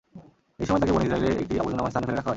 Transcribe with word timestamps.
এই 0.61 0.65
সময়ে 0.67 0.81
তাঁকে 0.81 0.93
বনী 0.95 1.05
ইসরাঈলের 1.07 1.33
একটি 1.43 1.55
আবর্জনাময় 1.61 1.91
স্থানে 1.91 2.05
ফেলে 2.07 2.17
রাখা 2.17 2.27
হয়। 2.27 2.29